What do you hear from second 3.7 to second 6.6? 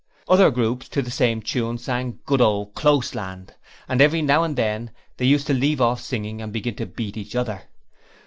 and every now and again they used to leave off singing and